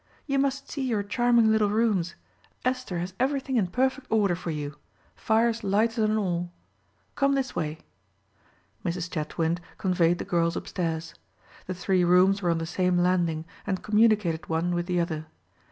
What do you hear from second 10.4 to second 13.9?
upstairs. The three rooms were on the same landing, and